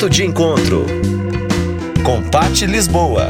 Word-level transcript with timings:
Ponto 0.00 0.08
de 0.08 0.24
encontro 0.24 0.86
com 2.02 2.26
Pati 2.30 2.64
Lisboa. 2.64 3.26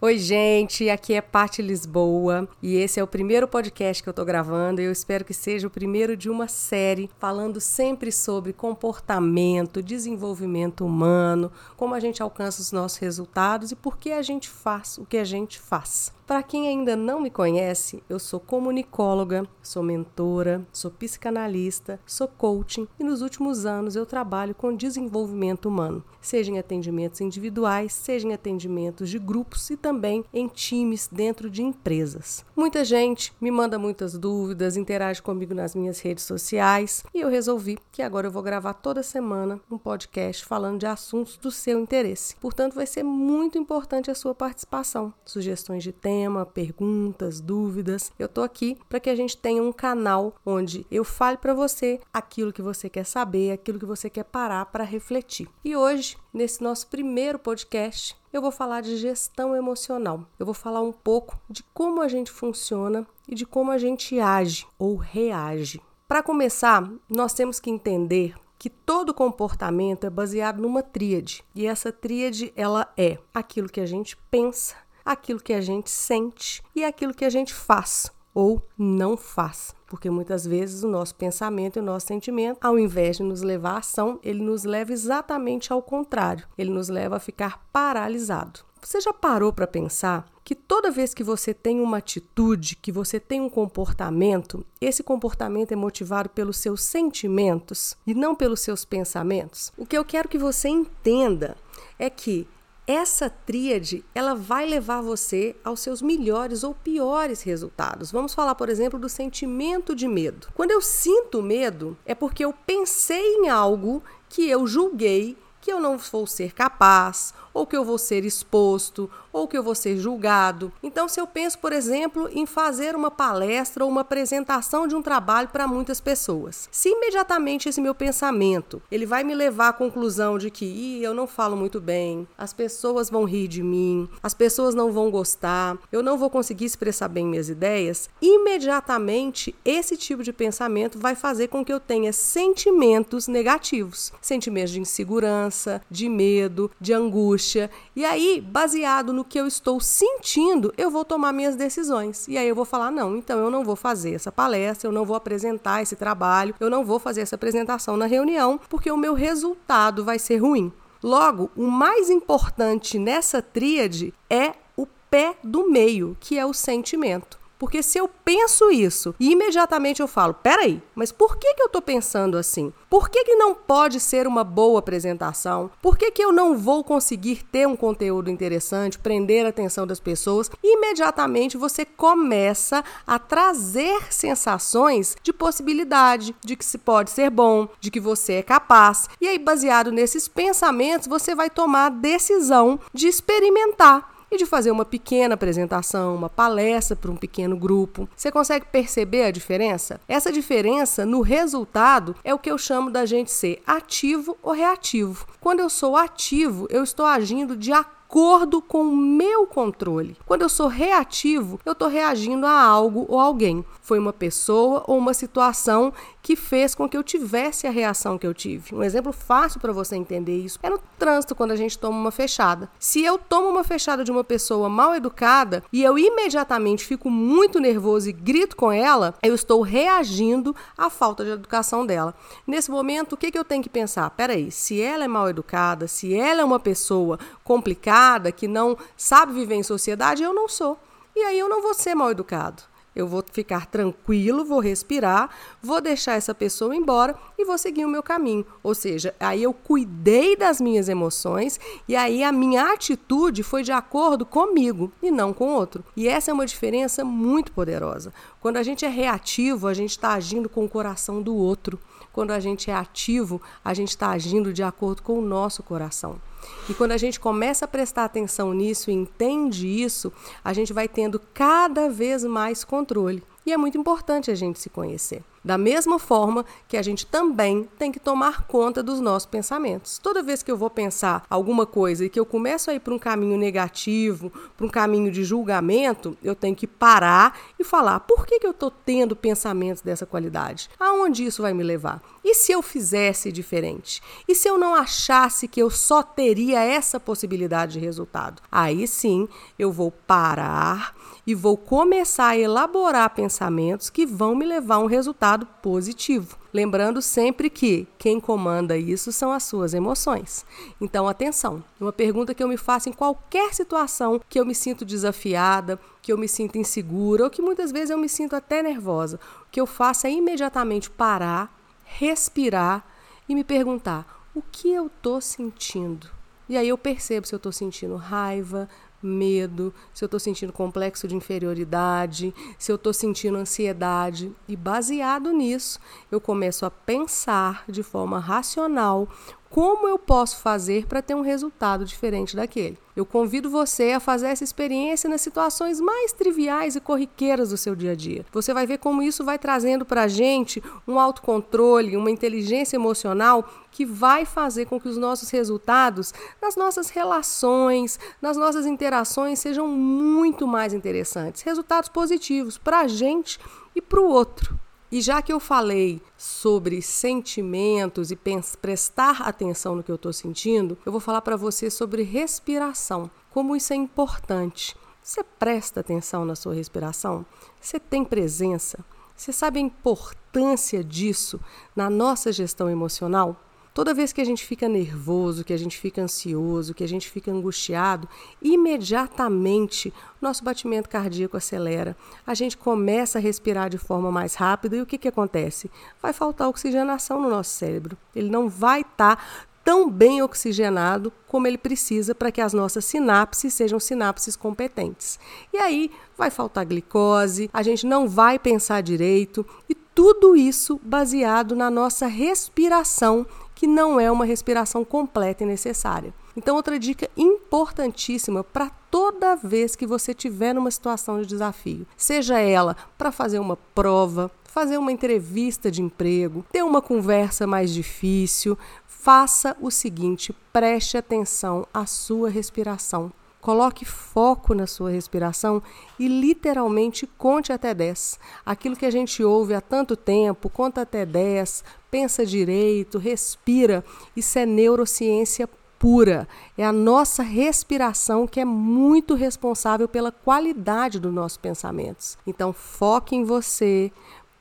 Oi, 0.00 0.18
gente, 0.18 0.88
aqui 0.88 1.12
é 1.12 1.20
Pati 1.20 1.60
Lisboa 1.60 2.48
e 2.62 2.76
esse 2.76 2.98
é 2.98 3.04
o 3.04 3.06
primeiro 3.06 3.46
podcast 3.46 4.02
que 4.02 4.08
eu 4.08 4.14
tô 4.14 4.24
gravando 4.24 4.80
e 4.80 4.84
eu 4.84 4.90
espero 4.90 5.22
que 5.22 5.34
seja 5.34 5.66
o 5.66 5.70
primeiro 5.70 6.16
de 6.16 6.30
uma 6.30 6.48
série 6.48 7.10
falando 7.18 7.60
sempre 7.60 8.10
sobre 8.10 8.54
comportamento, 8.54 9.82
desenvolvimento 9.82 10.82
humano, 10.82 11.52
como 11.76 11.94
a 11.94 12.00
gente 12.00 12.22
alcança 12.22 12.62
os 12.62 12.72
nossos 12.72 12.96
resultados 12.96 13.70
e 13.70 13.76
por 13.76 13.98
que 13.98 14.12
a 14.12 14.22
gente 14.22 14.48
faz 14.48 14.96
o 14.96 15.04
que 15.04 15.18
a 15.18 15.24
gente 15.24 15.60
faz. 15.60 16.10
Para 16.32 16.42
quem 16.42 16.66
ainda 16.66 16.96
não 16.96 17.20
me 17.20 17.28
conhece, 17.28 18.02
eu 18.08 18.18
sou 18.18 18.40
comunicóloga, 18.40 19.46
sou 19.62 19.82
mentora, 19.82 20.66
sou 20.72 20.90
psicanalista, 20.90 22.00
sou 22.06 22.26
coaching 22.26 22.88
e 22.98 23.04
nos 23.04 23.20
últimos 23.20 23.66
anos 23.66 23.96
eu 23.96 24.06
trabalho 24.06 24.54
com 24.54 24.74
desenvolvimento 24.74 25.68
humano, 25.68 26.02
seja 26.22 26.50
em 26.50 26.58
atendimentos 26.58 27.20
individuais, 27.20 27.92
seja 27.92 28.26
em 28.26 28.32
atendimentos 28.32 29.10
de 29.10 29.18
grupos 29.18 29.68
e 29.68 29.76
também 29.76 30.24
em 30.32 30.48
times 30.48 31.06
dentro 31.12 31.50
de 31.50 31.62
empresas. 31.62 32.46
Muita 32.56 32.82
gente 32.82 33.34
me 33.38 33.50
manda 33.50 33.78
muitas 33.78 34.16
dúvidas, 34.16 34.78
interage 34.78 35.20
comigo 35.20 35.52
nas 35.52 35.74
minhas 35.74 36.00
redes 36.00 36.24
sociais 36.24 37.04
e 37.12 37.20
eu 37.20 37.28
resolvi 37.28 37.76
que 37.92 38.00
agora 38.00 38.28
eu 38.28 38.32
vou 38.32 38.42
gravar 38.42 38.72
toda 38.72 39.02
semana 39.02 39.60
um 39.70 39.76
podcast 39.76 40.46
falando 40.46 40.80
de 40.80 40.86
assuntos 40.86 41.36
do 41.36 41.50
seu 41.50 41.78
interesse. 41.78 42.36
Portanto, 42.36 42.72
vai 42.72 42.86
ser 42.86 43.02
muito 43.02 43.58
importante 43.58 44.10
a 44.10 44.14
sua 44.14 44.34
participação, 44.34 45.12
sugestões 45.26 45.82
de 45.82 45.92
temas 45.92 46.21
tema, 46.22 46.46
perguntas, 46.46 47.40
dúvidas. 47.40 48.12
Eu 48.16 48.28
tô 48.28 48.42
aqui 48.42 48.78
para 48.88 49.00
que 49.00 49.10
a 49.10 49.14
gente 49.16 49.36
tenha 49.36 49.60
um 49.60 49.72
canal 49.72 50.36
onde 50.46 50.86
eu 50.88 51.02
fale 51.02 51.36
para 51.36 51.52
você 51.52 52.00
aquilo 52.12 52.52
que 52.52 52.62
você 52.62 52.88
quer 52.88 53.04
saber, 53.04 53.50
aquilo 53.50 53.78
que 53.78 53.84
você 53.84 54.08
quer 54.08 54.22
parar 54.22 54.66
para 54.66 54.84
refletir. 54.84 55.48
E 55.64 55.74
hoje, 55.74 56.16
nesse 56.32 56.62
nosso 56.62 56.86
primeiro 56.86 57.40
podcast, 57.40 58.16
eu 58.32 58.40
vou 58.40 58.52
falar 58.52 58.82
de 58.82 58.96
gestão 58.98 59.56
emocional. 59.56 60.24
Eu 60.38 60.46
vou 60.46 60.54
falar 60.54 60.80
um 60.80 60.92
pouco 60.92 61.36
de 61.50 61.64
como 61.74 62.00
a 62.00 62.06
gente 62.06 62.30
funciona 62.30 63.04
e 63.26 63.34
de 63.34 63.44
como 63.44 63.72
a 63.72 63.78
gente 63.78 64.20
age 64.20 64.64
ou 64.78 64.94
reage. 64.94 65.80
Para 66.06 66.22
começar, 66.22 66.88
nós 67.08 67.34
temos 67.34 67.58
que 67.58 67.68
entender 67.68 68.36
que 68.56 68.70
todo 68.70 69.12
comportamento 69.12 70.06
é 70.06 70.10
baseado 70.10 70.62
numa 70.62 70.84
tríade. 70.84 71.42
E 71.52 71.66
essa 71.66 71.90
tríade 71.90 72.52
ela 72.54 72.92
é 72.96 73.18
aquilo 73.34 73.68
que 73.68 73.80
a 73.80 73.86
gente 73.86 74.16
pensa, 74.30 74.76
aquilo 75.04 75.40
que 75.40 75.52
a 75.52 75.60
gente 75.60 75.90
sente 75.90 76.62
e 76.74 76.84
aquilo 76.84 77.14
que 77.14 77.24
a 77.24 77.30
gente 77.30 77.52
faz 77.52 78.10
ou 78.34 78.62
não 78.78 79.16
faz. 79.16 79.74
Porque 79.86 80.08
muitas 80.08 80.46
vezes 80.46 80.82
o 80.82 80.88
nosso 80.88 81.14
pensamento 81.14 81.78
e 81.78 81.80
o 81.80 81.84
nosso 81.84 82.06
sentimento, 82.06 82.58
ao 82.62 82.78
invés 82.78 83.18
de 83.18 83.22
nos 83.22 83.42
levar 83.42 83.74
à 83.74 83.78
ação, 83.78 84.18
ele 84.22 84.42
nos 84.42 84.64
leva 84.64 84.92
exatamente 84.92 85.72
ao 85.72 85.82
contrário. 85.82 86.46
Ele 86.56 86.70
nos 86.70 86.88
leva 86.88 87.16
a 87.16 87.20
ficar 87.20 87.62
paralisado. 87.72 88.60
Você 88.80 89.00
já 89.00 89.12
parou 89.12 89.52
para 89.52 89.66
pensar 89.66 90.26
que 90.42 90.56
toda 90.56 90.90
vez 90.90 91.14
que 91.14 91.22
você 91.22 91.54
tem 91.54 91.80
uma 91.80 91.98
atitude, 91.98 92.74
que 92.74 92.90
você 92.90 93.20
tem 93.20 93.40
um 93.40 93.48
comportamento, 93.48 94.66
esse 94.80 95.04
comportamento 95.04 95.70
é 95.70 95.76
motivado 95.76 96.28
pelos 96.30 96.56
seus 96.56 96.82
sentimentos 96.82 97.96
e 98.04 98.12
não 98.12 98.34
pelos 98.34 98.60
seus 98.60 98.84
pensamentos? 98.84 99.70
O 99.76 99.86
que 99.86 99.96
eu 99.96 100.04
quero 100.04 100.28
que 100.28 100.36
você 100.36 100.68
entenda 100.68 101.56
é 101.96 102.10
que 102.10 102.48
essa 102.92 103.30
tríade, 103.30 104.04
ela 104.14 104.34
vai 104.34 104.66
levar 104.66 105.00
você 105.00 105.56
aos 105.64 105.80
seus 105.80 106.02
melhores 106.02 106.62
ou 106.62 106.74
piores 106.74 107.42
resultados. 107.42 108.12
Vamos 108.12 108.34
falar, 108.34 108.54
por 108.54 108.68
exemplo, 108.68 108.98
do 108.98 109.08
sentimento 109.08 109.94
de 109.94 110.06
medo. 110.06 110.48
Quando 110.54 110.70
eu 110.70 110.80
sinto 110.80 111.42
medo, 111.42 111.96
é 112.04 112.14
porque 112.14 112.44
eu 112.44 112.52
pensei 112.66 113.36
em 113.36 113.48
algo 113.48 114.02
que 114.28 114.48
eu 114.48 114.66
julguei 114.66 115.36
que 115.62 115.72
eu 115.72 115.80
não 115.80 115.96
vou 115.96 116.26
ser 116.26 116.52
capaz, 116.52 117.32
ou 117.54 117.66
que 117.66 117.76
eu 117.76 117.84
vou 117.84 117.98
ser 117.98 118.24
exposto, 118.24 119.08
ou 119.32 119.46
que 119.46 119.56
eu 119.56 119.62
vou 119.62 119.74
ser 119.74 119.96
julgado. 119.96 120.72
Então, 120.82 121.08
se 121.08 121.20
eu 121.20 121.26
penso, 121.26 121.58
por 121.58 121.72
exemplo, 121.72 122.28
em 122.32 122.44
fazer 122.46 122.94
uma 122.94 123.10
palestra 123.10 123.84
ou 123.84 123.90
uma 123.90 124.00
apresentação 124.00 124.86
de 124.86 124.94
um 124.94 125.02
trabalho 125.02 125.48
para 125.48 125.68
muitas 125.68 126.00
pessoas, 126.00 126.68
se 126.70 126.88
imediatamente 126.88 127.68
esse 127.68 127.80
meu 127.80 127.94
pensamento 127.94 128.82
ele 128.90 129.06
vai 129.06 129.22
me 129.22 129.34
levar 129.34 129.68
à 129.68 129.72
conclusão 129.72 130.36
de 130.36 130.50
que 130.50 131.02
eu 131.02 131.14
não 131.14 131.26
falo 131.26 131.56
muito 131.56 131.80
bem, 131.80 132.26
as 132.36 132.52
pessoas 132.52 133.08
vão 133.08 133.24
rir 133.24 133.48
de 133.48 133.62
mim, 133.62 134.08
as 134.22 134.34
pessoas 134.34 134.74
não 134.74 134.90
vão 134.90 135.10
gostar, 135.10 135.78
eu 135.92 136.02
não 136.02 136.18
vou 136.18 136.28
conseguir 136.28 136.64
expressar 136.64 137.08
bem 137.08 137.26
minhas 137.26 137.48
ideias, 137.48 138.10
imediatamente 138.20 139.54
esse 139.64 139.96
tipo 139.96 140.22
de 140.22 140.32
pensamento 140.32 140.98
vai 140.98 141.14
fazer 141.14 141.48
com 141.48 141.64
que 141.64 141.72
eu 141.72 141.78
tenha 141.78 142.12
sentimentos 142.12 143.28
negativos, 143.28 144.12
sentimentos 144.20 144.72
de 144.72 144.80
insegurança, 144.80 145.51
de 145.90 146.08
medo, 146.08 146.70
de 146.80 146.92
angústia. 146.92 147.70
E 147.94 148.04
aí, 148.04 148.40
baseado 148.40 149.12
no 149.12 149.24
que 149.24 149.38
eu 149.38 149.46
estou 149.46 149.80
sentindo, 149.80 150.72
eu 150.76 150.90
vou 150.90 151.04
tomar 151.04 151.32
minhas 151.32 151.56
decisões. 151.56 152.26
E 152.28 152.36
aí 152.36 152.48
eu 152.48 152.54
vou 152.54 152.64
falar: 152.64 152.90
não, 152.90 153.16
então 153.16 153.38
eu 153.38 153.50
não 153.50 153.64
vou 153.64 153.76
fazer 153.76 154.14
essa 154.14 154.32
palestra, 154.32 154.88
eu 154.88 154.92
não 154.92 155.04
vou 155.04 155.16
apresentar 155.16 155.82
esse 155.82 155.96
trabalho, 155.96 156.54
eu 156.58 156.70
não 156.70 156.84
vou 156.84 156.98
fazer 156.98 157.20
essa 157.20 157.36
apresentação 157.36 157.96
na 157.96 158.06
reunião, 158.06 158.60
porque 158.68 158.90
o 158.90 158.96
meu 158.96 159.14
resultado 159.14 160.04
vai 160.04 160.18
ser 160.18 160.38
ruim. 160.38 160.72
Logo, 161.02 161.50
o 161.56 161.66
mais 161.66 162.08
importante 162.08 162.98
nessa 162.98 163.42
tríade 163.42 164.14
é 164.30 164.54
o 164.76 164.86
pé 165.10 165.36
do 165.42 165.68
meio, 165.68 166.16
que 166.20 166.38
é 166.38 166.46
o 166.46 166.52
sentimento. 166.52 167.41
Porque 167.62 167.80
se 167.80 167.96
eu 167.96 168.08
penso 168.08 168.72
isso 168.72 169.14
e 169.20 169.30
imediatamente 169.30 170.02
eu 170.02 170.08
falo, 170.08 170.34
peraí, 170.34 170.82
mas 170.96 171.12
por 171.12 171.36
que, 171.36 171.54
que 171.54 171.62
eu 171.62 171.66
estou 171.66 171.80
pensando 171.80 172.36
assim? 172.36 172.72
Por 172.90 173.08
que, 173.08 173.22
que 173.22 173.36
não 173.36 173.54
pode 173.54 174.00
ser 174.00 174.26
uma 174.26 174.42
boa 174.42 174.80
apresentação? 174.80 175.70
Por 175.80 175.96
que, 175.96 176.10
que 176.10 176.24
eu 176.24 176.32
não 176.32 176.58
vou 176.58 176.82
conseguir 176.82 177.44
ter 177.44 177.68
um 177.68 177.76
conteúdo 177.76 178.28
interessante, 178.28 178.98
prender 178.98 179.46
a 179.46 179.50
atenção 179.50 179.86
das 179.86 180.00
pessoas? 180.00 180.50
Imediatamente 180.60 181.56
você 181.56 181.84
começa 181.84 182.82
a 183.06 183.16
trazer 183.16 184.12
sensações 184.12 185.16
de 185.22 185.32
possibilidade, 185.32 186.34
de 186.44 186.56
que 186.56 186.64
se 186.64 186.78
pode 186.78 187.12
ser 187.12 187.30
bom, 187.30 187.68
de 187.80 187.92
que 187.92 188.00
você 188.00 188.32
é 188.32 188.42
capaz. 188.42 189.08
E 189.20 189.28
aí, 189.28 189.38
baseado 189.38 189.92
nesses 189.92 190.26
pensamentos, 190.26 191.06
você 191.06 191.32
vai 191.32 191.48
tomar 191.48 191.86
a 191.86 191.90
decisão 191.90 192.80
de 192.92 193.06
experimentar 193.06 194.11
e 194.32 194.38
de 194.38 194.46
fazer 194.46 194.70
uma 194.70 194.84
pequena 194.84 195.34
apresentação, 195.34 196.16
uma 196.16 196.30
palestra 196.30 196.96
para 196.96 197.10
um 197.10 197.16
pequeno 197.16 197.54
grupo. 197.56 198.08
Você 198.16 198.32
consegue 198.32 198.64
perceber 198.64 199.24
a 199.24 199.30
diferença? 199.30 200.00
Essa 200.08 200.32
diferença 200.32 201.04
no 201.04 201.20
resultado 201.20 202.16
é 202.24 202.32
o 202.32 202.38
que 202.38 202.50
eu 202.50 202.56
chamo 202.56 202.90
da 202.90 203.04
gente 203.04 203.30
ser 203.30 203.62
ativo 203.66 204.36
ou 204.42 204.52
reativo. 204.52 205.26
Quando 205.38 205.60
eu 205.60 205.68
sou 205.68 205.96
ativo, 205.96 206.66
eu 206.70 206.82
estou 206.82 207.04
agindo 207.04 207.54
de 207.56 207.72
acordo 207.72 208.01
acordo 208.12 208.60
com 208.60 208.82
o 208.82 208.94
meu 208.94 209.46
controle. 209.46 210.18
Quando 210.26 210.42
eu 210.42 210.48
sou 210.50 210.66
reativo, 210.66 211.58
eu 211.64 211.72
estou 211.72 211.88
reagindo 211.88 212.46
a 212.46 212.62
algo 212.62 213.06
ou 213.08 213.18
alguém. 213.18 213.64
Foi 213.80 213.98
uma 213.98 214.12
pessoa 214.12 214.84
ou 214.86 214.98
uma 214.98 215.14
situação 215.14 215.94
que 216.20 216.36
fez 216.36 216.74
com 216.74 216.86
que 216.86 216.96
eu 216.96 217.02
tivesse 217.02 217.66
a 217.66 217.70
reação 217.70 218.18
que 218.18 218.26
eu 218.26 218.34
tive. 218.34 218.74
Um 218.74 218.82
exemplo 218.82 219.14
fácil 219.14 219.58
para 219.60 219.72
você 219.72 219.96
entender 219.96 220.36
isso 220.36 220.58
é 220.62 220.68
no 220.68 220.78
trânsito, 220.98 221.34
quando 221.34 221.52
a 221.52 221.56
gente 221.56 221.78
toma 221.78 221.98
uma 221.98 222.10
fechada. 222.10 222.70
Se 222.78 223.02
eu 223.02 223.16
tomo 223.16 223.48
uma 223.48 223.64
fechada 223.64 224.04
de 224.04 224.12
uma 224.12 224.22
pessoa 224.22 224.68
mal 224.68 224.94
educada 224.94 225.64
e 225.72 225.82
eu 225.82 225.98
imediatamente 225.98 226.84
fico 226.84 227.08
muito 227.08 227.58
nervoso 227.58 228.10
e 228.10 228.12
grito 228.12 228.56
com 228.56 228.70
ela, 228.70 229.14
eu 229.22 229.34
estou 229.34 229.62
reagindo 229.62 230.54
à 230.76 230.90
falta 230.90 231.24
de 231.24 231.30
educação 231.30 231.86
dela. 231.86 232.14
Nesse 232.46 232.70
momento, 232.70 233.14
o 233.14 233.16
que, 233.16 233.30
que 233.30 233.38
eu 233.38 233.44
tenho 233.44 233.62
que 233.62 233.70
pensar? 233.70 234.10
Peraí, 234.10 234.50
se 234.50 234.80
ela 234.82 235.04
é 235.04 235.08
mal 235.08 235.30
educada, 235.30 235.88
se 235.88 236.14
ela 236.14 236.42
é 236.42 236.44
uma 236.44 236.60
pessoa 236.60 237.18
complicada, 237.42 238.01
que 238.32 238.48
não 238.48 238.76
sabe 238.96 239.32
viver 239.32 239.54
em 239.54 239.62
sociedade, 239.62 240.22
eu 240.22 240.34
não 240.34 240.48
sou. 240.48 240.78
E 241.14 241.20
aí 241.20 241.38
eu 241.38 241.48
não 241.48 241.60
vou 241.62 241.74
ser 241.74 241.94
mal 241.94 242.10
educado. 242.10 242.62
Eu 242.94 243.06
vou 243.06 243.24
ficar 243.32 243.66
tranquilo, 243.66 244.44
vou 244.44 244.60
respirar, 244.60 245.30
vou 245.62 245.80
deixar 245.80 246.12
essa 246.12 246.34
pessoa 246.34 246.76
embora 246.76 247.16
e 247.38 247.44
vou 247.44 247.56
seguir 247.56 247.86
o 247.86 247.88
meu 247.88 248.02
caminho. 248.02 248.44
Ou 248.62 248.74
seja, 248.74 249.14
aí 249.18 249.42
eu 249.42 249.54
cuidei 249.54 250.36
das 250.36 250.60
minhas 250.60 250.90
emoções 250.90 251.58
e 251.88 251.96
aí 251.96 252.22
a 252.22 252.30
minha 252.30 252.70
atitude 252.70 253.42
foi 253.42 253.62
de 253.62 253.72
acordo 253.72 254.26
comigo 254.26 254.92
e 255.02 255.10
não 255.10 255.32
com 255.32 255.54
outro. 255.54 255.82
E 255.96 256.06
essa 256.06 256.30
é 256.30 256.34
uma 256.34 256.44
diferença 256.44 257.02
muito 257.02 257.50
poderosa. 257.52 258.12
Quando 258.40 258.58
a 258.58 258.62
gente 258.62 258.84
é 258.84 258.88
reativo, 258.88 259.68
a 259.68 259.74
gente 259.74 259.92
está 259.92 260.12
agindo 260.12 260.48
com 260.48 260.64
o 260.64 260.68
coração 260.68 261.22
do 261.22 261.34
outro. 261.34 261.78
Quando 262.12 262.32
a 262.32 262.40
gente 262.40 262.70
é 262.70 262.74
ativo, 262.74 263.40
a 263.64 263.72
gente 263.72 263.88
está 263.88 264.10
agindo 264.10 264.52
de 264.52 264.62
acordo 264.62 265.02
com 265.02 265.18
o 265.18 265.22
nosso 265.22 265.62
coração. 265.62 266.20
E 266.68 266.74
quando 266.74 266.92
a 266.92 266.96
gente 266.96 267.18
começa 267.18 267.64
a 267.64 267.68
prestar 267.68 268.04
atenção 268.04 268.52
nisso 268.52 268.90
e 268.90 268.94
entende 268.94 269.66
isso, 269.66 270.12
a 270.44 270.52
gente 270.52 270.72
vai 270.72 270.88
tendo 270.88 271.20
cada 271.32 271.88
vez 271.88 272.24
mais 272.24 272.64
controle. 272.64 273.22
E 273.44 273.52
é 273.52 273.56
muito 273.56 273.76
importante 273.76 274.30
a 274.30 274.34
gente 274.34 274.58
se 274.58 274.70
conhecer. 274.70 275.22
Da 275.44 275.58
mesma 275.58 275.98
forma 275.98 276.44
que 276.68 276.76
a 276.76 276.82
gente 276.82 277.04
também 277.04 277.68
tem 277.78 277.90
que 277.90 277.98
tomar 277.98 278.46
conta 278.46 278.82
dos 278.82 279.00
nossos 279.00 279.26
pensamentos. 279.26 279.98
Toda 279.98 280.22
vez 280.22 280.42
que 280.42 280.50
eu 280.50 280.56
vou 280.56 280.70
pensar 280.70 281.24
alguma 281.28 281.66
coisa 281.66 282.04
e 282.04 282.08
que 282.08 282.18
eu 282.18 282.24
começo 282.24 282.70
a 282.70 282.74
ir 282.74 282.80
para 282.80 282.94
um 282.94 282.98
caminho 282.98 283.36
negativo, 283.36 284.30
para 284.56 284.66
um 284.66 284.70
caminho 284.70 285.10
de 285.10 285.24
julgamento, 285.24 286.16
eu 286.22 286.34
tenho 286.34 286.54
que 286.54 286.66
parar 286.66 287.38
e 287.58 287.64
falar: 287.64 288.00
por 288.00 288.24
que, 288.24 288.38
que 288.38 288.46
eu 288.46 288.52
estou 288.52 288.70
tendo 288.70 289.16
pensamentos 289.16 289.82
dessa 289.82 290.06
qualidade? 290.06 290.70
Aonde 290.78 291.24
isso 291.24 291.42
vai 291.42 291.52
me 291.52 291.64
levar? 291.64 292.00
E 292.24 292.34
se 292.34 292.52
eu 292.52 292.62
fizesse 292.62 293.32
diferente? 293.32 294.00
E 294.28 294.34
se 294.34 294.48
eu 294.48 294.56
não 294.56 294.74
achasse 294.74 295.48
que 295.48 295.60
eu 295.60 295.70
só 295.70 296.02
teria 296.02 296.60
essa 296.60 297.00
possibilidade 297.00 297.72
de 297.72 297.80
resultado? 297.80 298.40
Aí 298.50 298.86
sim 298.86 299.28
eu 299.58 299.72
vou 299.72 299.90
parar 299.90 300.94
e 301.26 301.34
vou 301.34 301.56
começar 301.56 302.28
a 302.28 302.38
elaborar 302.38 303.10
pensamentos 303.10 303.90
que 303.90 304.06
vão 304.06 304.34
me 304.34 304.44
levar 304.44 304.76
a 304.76 304.78
um 304.78 304.86
resultado 304.86 305.31
positivo. 305.38 306.36
Lembrando 306.52 307.00
sempre 307.00 307.48
que 307.48 307.86
quem 307.98 308.20
comanda 308.20 308.76
isso 308.76 309.10
são 309.10 309.32
as 309.32 309.42
suas 309.42 309.74
emoções. 309.74 310.44
Então, 310.80 311.08
atenção, 311.08 311.64
uma 311.80 311.92
pergunta 311.92 312.34
que 312.34 312.42
eu 312.42 312.48
me 312.48 312.56
faço 312.56 312.88
em 312.88 312.92
qualquer 312.92 313.54
situação 313.54 314.20
que 314.28 314.38
eu 314.38 314.44
me 314.44 314.54
sinto 314.54 314.84
desafiada, 314.84 315.78
que 316.00 316.12
eu 316.12 316.18
me 316.18 316.28
sinto 316.28 316.58
insegura 316.58 317.24
ou 317.24 317.30
que 317.30 317.42
muitas 317.42 317.72
vezes 317.72 317.90
eu 317.90 317.98
me 317.98 318.08
sinto 318.08 318.36
até 318.36 318.62
nervosa. 318.62 319.18
O 319.42 319.50
que 319.50 319.60
eu 319.60 319.66
faço 319.66 320.06
é 320.06 320.10
imediatamente 320.10 320.90
parar, 320.90 321.56
respirar 321.84 322.84
e 323.28 323.34
me 323.34 323.44
perguntar: 323.44 324.28
o 324.34 324.42
que 324.42 324.70
eu 324.70 324.86
estou 324.86 325.20
sentindo? 325.20 326.08
E 326.48 326.56
aí 326.56 326.68
eu 326.68 326.76
percebo 326.76 327.26
se 327.26 327.34
eu 327.34 327.38
estou 327.38 327.52
sentindo 327.52 327.96
raiva, 327.96 328.68
medo, 329.02 329.74
se 329.92 330.04
eu 330.04 330.06
estou 330.06 330.20
sentindo 330.20 330.52
complexo 330.52 331.08
de 331.08 331.14
inferioridade, 331.14 332.34
se 332.58 332.70
eu 332.70 332.76
estou 332.76 332.92
sentindo 332.92 333.36
ansiedade. 333.36 334.32
E 334.46 334.56
baseado 334.56 335.32
nisso, 335.32 335.80
eu 336.10 336.20
começo 336.20 336.64
a 336.64 336.70
pensar 336.70 337.64
de 337.68 337.82
forma 337.82 338.18
racional 338.18 339.08
como 339.52 339.86
eu 339.86 339.98
posso 339.98 340.38
fazer 340.38 340.86
para 340.86 341.02
ter 341.02 341.14
um 341.14 341.20
resultado 341.20 341.84
diferente 341.84 342.34
daquele. 342.34 342.78
Eu 342.96 343.04
convido 343.04 343.50
você 343.50 343.92
a 343.92 344.00
fazer 344.00 344.28
essa 344.28 344.42
experiência 344.42 345.10
nas 345.10 345.20
situações 345.20 345.78
mais 345.78 346.10
triviais 346.10 346.74
e 346.74 346.80
corriqueiras 346.80 347.50
do 347.50 347.58
seu 347.58 347.76
dia 347.76 347.92
a 347.92 347.94
dia. 347.94 348.24
Você 348.32 348.54
vai 348.54 348.66
ver 348.66 348.78
como 348.78 349.02
isso 349.02 349.22
vai 349.22 349.38
trazendo 349.38 349.84
para 349.84 350.04
a 350.04 350.08
gente 350.08 350.62
um 350.88 350.98
autocontrole, 350.98 351.98
uma 351.98 352.10
inteligência 352.10 352.76
emocional 352.76 353.46
que 353.70 353.84
vai 353.84 354.24
fazer 354.24 354.64
com 354.64 354.80
que 354.80 354.88
os 354.88 354.96
nossos 354.96 355.28
resultados 355.28 356.14
nas 356.40 356.56
nossas 356.56 356.88
relações, 356.88 358.00
nas 358.22 358.38
nossas 358.38 358.64
interações 358.64 359.38
sejam 359.38 359.68
muito 359.68 360.46
mais 360.46 360.72
interessantes. 360.72 361.42
Resultados 361.42 361.90
positivos 361.90 362.56
para 362.56 362.80
a 362.80 362.88
gente 362.88 363.38
e 363.76 363.82
para 363.82 364.00
o 364.00 364.08
outro. 364.08 364.58
E 364.92 365.00
já 365.00 365.22
que 365.22 365.32
eu 365.32 365.40
falei 365.40 366.02
sobre 366.18 366.82
sentimentos 366.82 368.10
e 368.10 368.18
prestar 368.60 369.22
atenção 369.22 369.74
no 369.74 369.82
que 369.82 369.90
eu 369.90 369.96
estou 369.96 370.12
sentindo, 370.12 370.76
eu 370.84 370.92
vou 370.92 371.00
falar 371.00 371.22
para 371.22 371.34
você 371.34 371.70
sobre 371.70 372.02
respiração, 372.02 373.10
como 373.30 373.56
isso 373.56 373.72
é 373.72 373.76
importante. 373.76 374.76
Você 375.02 375.24
presta 375.24 375.80
atenção 375.80 376.26
na 376.26 376.36
sua 376.36 376.52
respiração? 376.52 377.24
Você 377.58 377.80
tem 377.80 378.04
presença? 378.04 378.84
Você 379.16 379.32
sabe 379.32 379.58
a 379.58 379.62
importância 379.62 380.84
disso 380.84 381.40
na 381.74 381.88
nossa 381.88 382.30
gestão 382.30 382.68
emocional? 382.68 383.40
Toda 383.74 383.94
vez 383.94 384.12
que 384.12 384.20
a 384.20 384.24
gente 384.24 384.44
fica 384.44 384.68
nervoso, 384.68 385.44
que 385.44 385.52
a 385.52 385.56
gente 385.56 385.78
fica 385.78 386.02
ansioso, 386.02 386.74
que 386.74 386.84
a 386.84 386.88
gente 386.88 387.08
fica 387.08 387.30
angustiado, 387.30 388.06
imediatamente 388.40 389.92
nosso 390.20 390.44
batimento 390.44 390.90
cardíaco 390.90 391.38
acelera. 391.38 391.96
A 392.26 392.34
gente 392.34 392.56
começa 392.56 393.18
a 393.18 393.22
respirar 393.22 393.70
de 393.70 393.78
forma 393.78 394.12
mais 394.12 394.34
rápida 394.34 394.76
e 394.76 394.82
o 394.82 394.86
que, 394.86 394.98
que 394.98 395.08
acontece? 395.08 395.70
Vai 396.02 396.12
faltar 396.12 396.48
oxigenação 396.48 397.20
no 397.20 397.30
nosso 397.30 397.50
cérebro. 397.54 397.96
Ele 398.14 398.28
não 398.28 398.46
vai 398.46 398.82
estar 398.82 399.16
tá 399.16 399.22
tão 399.64 399.88
bem 399.88 400.22
oxigenado 400.22 401.12
como 401.26 401.46
ele 401.46 401.58
precisa 401.58 402.14
para 402.14 402.32
que 402.32 402.40
as 402.40 402.52
nossas 402.52 402.84
sinapses 402.84 403.54
sejam 403.54 403.80
sinapses 403.80 404.36
competentes. 404.36 405.18
E 405.52 405.56
aí 405.56 405.90
vai 406.16 406.30
faltar 406.30 406.66
glicose, 406.66 407.48
a 407.52 407.62
gente 407.62 407.86
não 407.86 408.08
vai 408.08 408.38
pensar 408.38 408.82
direito 408.82 409.46
e 409.68 409.74
tudo 409.94 410.34
isso 410.34 410.80
baseado 410.82 411.54
na 411.54 411.70
nossa 411.70 412.06
respiração 412.06 413.26
que 413.62 413.66
não 413.68 414.00
é 414.00 414.10
uma 414.10 414.24
respiração 414.24 414.84
completa 414.84 415.44
e 415.44 415.46
necessária. 415.46 416.12
Então, 416.36 416.56
outra 416.56 416.80
dica 416.80 417.08
importantíssima 417.16 418.42
para 418.42 418.68
toda 418.90 419.36
vez 419.36 419.76
que 419.76 419.86
você 419.86 420.12
tiver 420.12 420.52
numa 420.52 420.68
situação 420.68 421.20
de 421.20 421.28
desafio, 421.28 421.86
seja 421.96 422.40
ela 422.40 422.76
para 422.98 423.12
fazer 423.12 423.38
uma 423.38 423.56
prova, 423.72 424.32
fazer 424.42 424.78
uma 424.78 424.90
entrevista 424.90 425.70
de 425.70 425.80
emprego, 425.80 426.44
ter 426.50 426.64
uma 426.64 426.82
conversa 426.82 427.46
mais 427.46 427.72
difícil, 427.72 428.58
faça 428.84 429.56
o 429.60 429.70
seguinte: 429.70 430.34
preste 430.52 430.96
atenção 430.96 431.64
à 431.72 431.86
sua 431.86 432.28
respiração. 432.28 433.12
Coloque 433.42 433.84
foco 433.84 434.54
na 434.54 434.68
sua 434.68 434.90
respiração 434.90 435.60
e 435.98 436.06
literalmente 436.06 437.08
conte 437.18 437.52
até 437.52 437.74
10. 437.74 438.20
Aquilo 438.46 438.76
que 438.76 438.86
a 438.86 438.90
gente 438.90 439.24
ouve 439.24 439.52
há 439.52 439.60
tanto 439.60 439.96
tempo, 439.96 440.48
conta 440.48 440.82
até 440.82 441.04
10, 441.04 441.64
pensa 441.90 442.24
direito, 442.24 442.98
respira. 442.98 443.84
Isso 444.16 444.38
é 444.38 444.46
neurociência 444.46 445.48
pura. 445.76 446.28
É 446.56 446.64
a 446.64 446.70
nossa 446.70 447.24
respiração 447.24 448.28
que 448.28 448.38
é 448.38 448.44
muito 448.44 449.16
responsável 449.16 449.88
pela 449.88 450.12
qualidade 450.12 451.00
dos 451.00 451.12
nossos 451.12 451.36
pensamentos. 451.36 452.16
Então, 452.24 452.52
foque 452.52 453.16
em 453.16 453.24
você, 453.24 453.90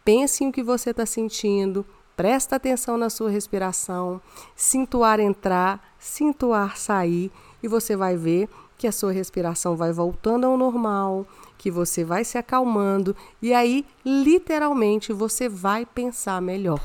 pense 0.05 0.43
em 0.43 0.49
o 0.49 0.51
que 0.51 0.61
você 0.61 0.91
está 0.91 1.07
sentindo, 1.07 1.83
presta 2.15 2.57
atenção 2.57 2.97
na 2.97 3.09
sua 3.09 3.31
respiração, 3.31 4.21
sinta 4.55 4.95
o 4.99 5.03
ar 5.03 5.19
entrar, 5.19 5.95
sinta 5.97 6.45
o 6.45 6.53
ar 6.53 6.77
sair 6.77 7.31
e 7.63 7.67
você 7.67 7.95
vai 7.95 8.15
ver 8.15 8.47
que 8.81 8.87
a 8.87 8.91
sua 8.91 9.11
respiração 9.11 9.75
vai 9.75 9.93
voltando 9.93 10.47
ao 10.47 10.57
normal, 10.57 11.23
que 11.55 11.69
você 11.69 12.03
vai 12.03 12.25
se 12.25 12.35
acalmando 12.35 13.15
e 13.39 13.53
aí, 13.53 13.85
literalmente, 14.03 15.13
você 15.13 15.47
vai 15.47 15.85
pensar 15.85 16.41
melhor. 16.41 16.81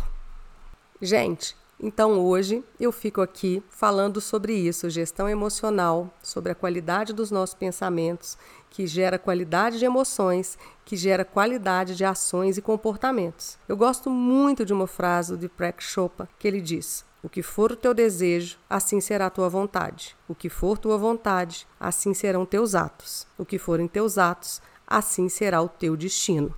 Gente, 1.00 1.56
então 1.80 2.20
hoje 2.20 2.62
eu 2.78 2.92
fico 2.92 3.22
aqui 3.22 3.62
falando 3.70 4.20
sobre 4.20 4.52
isso, 4.52 4.90
gestão 4.90 5.26
emocional, 5.26 6.12
sobre 6.22 6.52
a 6.52 6.54
qualidade 6.54 7.14
dos 7.14 7.30
nossos 7.30 7.54
pensamentos, 7.54 8.36
que 8.68 8.86
gera 8.86 9.18
qualidade 9.18 9.78
de 9.78 9.86
emoções, 9.86 10.58
que 10.84 10.98
gera 10.98 11.24
qualidade 11.24 11.96
de 11.96 12.04
ações 12.04 12.58
e 12.58 12.62
comportamentos. 12.62 13.56
Eu 13.66 13.74
gosto 13.74 14.10
muito 14.10 14.66
de 14.66 14.72
uma 14.74 14.86
frase 14.86 15.32
do 15.32 15.38
Deepak 15.38 15.82
Chopra 15.82 16.28
que 16.38 16.46
ele 16.46 16.60
diz: 16.60 17.06
o 17.26 17.28
que 17.28 17.42
for 17.42 17.72
o 17.72 17.76
teu 17.76 17.92
desejo, 17.92 18.56
assim 18.70 19.00
será 19.00 19.26
a 19.26 19.30
tua 19.30 19.48
vontade. 19.48 20.16
O 20.28 20.34
que 20.34 20.48
for 20.48 20.78
tua 20.78 20.96
vontade, 20.96 21.66
assim 21.78 22.14
serão 22.14 22.46
teus 22.46 22.72
atos. 22.76 23.26
O 23.36 23.44
que 23.44 23.58
forem 23.58 23.88
teus 23.88 24.16
atos, 24.16 24.62
assim 24.86 25.28
será 25.28 25.60
o 25.60 25.68
teu 25.68 25.96
destino. 25.96 26.54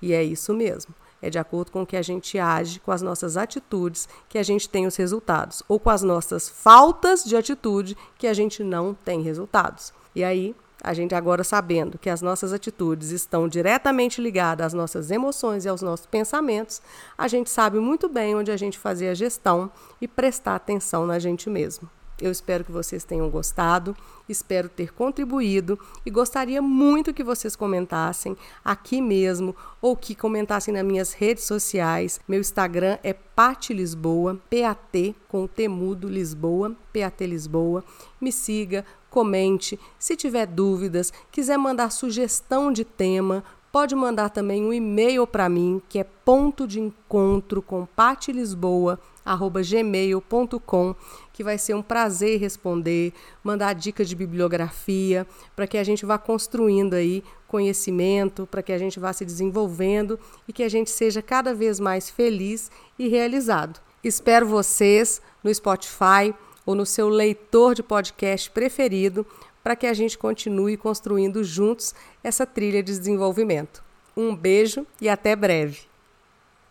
E 0.00 0.12
é 0.12 0.22
isso 0.22 0.54
mesmo. 0.54 0.94
É 1.20 1.28
de 1.28 1.40
acordo 1.40 1.72
com 1.72 1.82
o 1.82 1.86
que 1.86 1.96
a 1.96 2.02
gente 2.02 2.38
age, 2.38 2.78
com 2.78 2.92
as 2.92 3.02
nossas 3.02 3.36
atitudes, 3.36 4.08
que 4.28 4.38
a 4.38 4.44
gente 4.44 4.68
tem 4.68 4.86
os 4.86 4.94
resultados, 4.94 5.64
ou 5.66 5.80
com 5.80 5.90
as 5.90 6.04
nossas 6.04 6.48
faltas 6.48 7.24
de 7.24 7.36
atitude, 7.36 7.96
que 8.16 8.28
a 8.28 8.32
gente 8.32 8.62
não 8.62 8.94
tem 8.94 9.22
resultados. 9.22 9.92
E 10.14 10.22
aí, 10.22 10.54
a 10.86 10.94
gente 10.94 11.16
agora 11.16 11.42
sabendo 11.42 11.98
que 11.98 12.08
as 12.08 12.22
nossas 12.22 12.52
atitudes 12.52 13.10
estão 13.10 13.48
diretamente 13.48 14.20
ligadas 14.20 14.68
às 14.68 14.72
nossas 14.72 15.10
emoções 15.10 15.64
e 15.64 15.68
aos 15.68 15.82
nossos 15.82 16.06
pensamentos, 16.06 16.80
a 17.18 17.26
gente 17.26 17.50
sabe 17.50 17.80
muito 17.80 18.08
bem 18.08 18.36
onde 18.36 18.52
a 18.52 18.56
gente 18.56 18.78
fazer 18.78 19.08
a 19.08 19.14
gestão 19.14 19.68
e 20.00 20.06
prestar 20.06 20.54
atenção 20.54 21.04
na 21.04 21.18
gente 21.18 21.50
mesmo. 21.50 21.90
Eu 22.20 22.30
espero 22.30 22.64
que 22.64 22.72
vocês 22.72 23.04
tenham 23.04 23.28
gostado, 23.28 23.94
espero 24.26 24.68
ter 24.68 24.92
contribuído 24.92 25.78
e 26.04 26.10
gostaria 26.10 26.62
muito 26.62 27.12
que 27.12 27.22
vocês 27.22 27.54
comentassem 27.54 28.36
aqui 28.64 29.02
mesmo 29.02 29.54
ou 29.82 29.94
que 29.94 30.14
comentassem 30.14 30.72
nas 30.72 30.84
minhas 30.84 31.12
redes 31.12 31.44
sociais. 31.44 32.18
Meu 32.26 32.40
Instagram 32.40 32.98
é 33.02 33.12
Pati 33.12 33.74
Lisboa, 33.74 34.40
P-A-T 34.48 35.14
com 35.28 35.46
Temudo 35.46 36.08
Lisboa, 36.08 36.74
P-A-T 36.90 37.26
Lisboa. 37.26 37.84
Me 38.18 38.32
siga, 38.32 38.82
comente. 39.10 39.78
Se 39.98 40.16
tiver 40.16 40.46
dúvidas, 40.46 41.12
quiser 41.30 41.58
mandar 41.58 41.90
sugestão 41.90 42.72
de 42.72 42.84
tema, 42.84 43.44
pode 43.70 43.94
mandar 43.94 44.30
também 44.30 44.64
um 44.64 44.72
e-mail 44.72 45.26
para 45.26 45.50
mim, 45.50 45.82
que 45.86 45.98
é 45.98 46.04
ponto 46.04 46.66
de 46.66 46.80
encontro 46.80 47.60
com 47.60 47.86
patilisboa@gmail.com, 49.26 50.94
que 51.32 51.42
vai 51.42 51.58
ser 51.58 51.74
um 51.74 51.82
prazer 51.82 52.38
responder, 52.38 53.12
mandar 53.42 53.74
dicas 53.74 54.08
de 54.08 54.14
bibliografia, 54.14 55.26
para 55.54 55.66
que 55.66 55.76
a 55.76 55.84
gente 55.84 56.06
vá 56.06 56.16
construindo 56.16 56.94
aí 56.94 57.22
conhecimento, 57.48 58.46
para 58.46 58.62
que 58.62 58.72
a 58.72 58.78
gente 58.78 59.00
vá 59.00 59.12
se 59.12 59.24
desenvolvendo 59.24 60.18
e 60.46 60.52
que 60.52 60.62
a 60.62 60.68
gente 60.68 60.90
seja 60.90 61.20
cada 61.20 61.54
vez 61.54 61.80
mais 61.80 62.08
feliz 62.08 62.70
e 62.98 63.08
realizado. 63.08 63.80
Espero 64.02 64.46
vocês 64.46 65.20
no 65.42 65.52
Spotify 65.52 66.32
ou 66.64 66.74
no 66.74 66.86
seu 66.86 67.08
leitor 67.08 67.74
de 67.74 67.82
podcast 67.82 68.50
preferido 68.50 69.26
para 69.62 69.74
que 69.74 69.86
a 69.86 69.94
gente 69.94 70.16
continue 70.16 70.76
construindo 70.76 71.42
juntos 71.42 71.92
essa 72.22 72.46
trilha 72.46 72.82
de 72.82 72.96
desenvolvimento. 72.96 73.82
Um 74.16 74.34
beijo 74.34 74.86
e 75.00 75.08
até 75.08 75.34
breve! 75.34 75.95